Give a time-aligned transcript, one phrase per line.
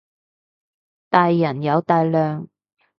[1.11, 2.47] 大人有大量